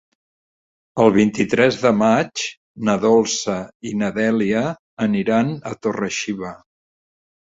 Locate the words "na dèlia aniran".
4.01-5.51